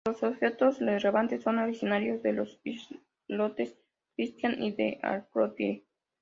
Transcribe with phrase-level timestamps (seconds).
[0.07, 3.77] Los objetos relevantes son originarios de los islotes
[4.15, 5.85] Christiana y de Acrotiri.